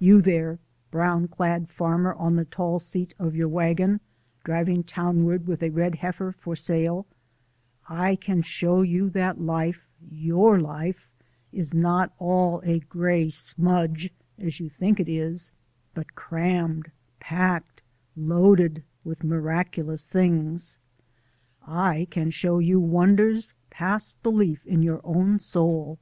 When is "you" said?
0.00-0.20, 8.82-9.08, 14.58-14.68, 22.58-22.80